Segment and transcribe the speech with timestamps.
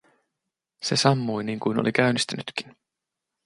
[0.83, 2.75] Se sammui niin kuin oli käynnistynytkin.